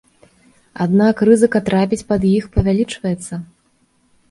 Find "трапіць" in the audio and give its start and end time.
1.69-2.01